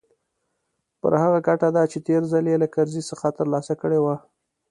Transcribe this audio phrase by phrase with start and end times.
[1.01, 4.15] پر هغه ګټه ده چې تېر ځل يې له کرزي څخه ترلاسه کړې وه.